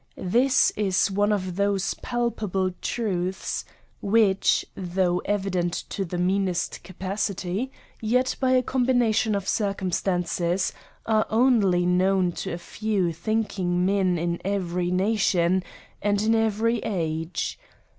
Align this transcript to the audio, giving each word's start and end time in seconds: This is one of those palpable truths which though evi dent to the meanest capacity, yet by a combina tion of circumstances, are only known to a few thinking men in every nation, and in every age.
This 0.17 0.71
is 0.75 1.11
one 1.11 1.31
of 1.31 1.57
those 1.57 1.93
palpable 1.93 2.73
truths 2.81 3.65
which 4.01 4.65
though 4.73 5.21
evi 5.27 5.51
dent 5.51 5.73
to 5.89 6.03
the 6.03 6.17
meanest 6.17 6.81
capacity, 6.81 7.71
yet 8.01 8.35
by 8.39 8.53
a 8.53 8.63
combina 8.63 9.13
tion 9.13 9.35
of 9.35 9.47
circumstances, 9.47 10.73
are 11.05 11.27
only 11.29 11.85
known 11.85 12.31
to 12.31 12.51
a 12.51 12.57
few 12.57 13.11
thinking 13.13 13.85
men 13.85 14.17
in 14.17 14.41
every 14.43 14.89
nation, 14.89 15.61
and 16.01 16.23
in 16.23 16.33
every 16.33 16.79
age. 16.79 17.59